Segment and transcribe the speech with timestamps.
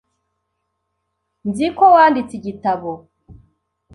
[1.47, 2.91] Nzi ko wanditse igitabo.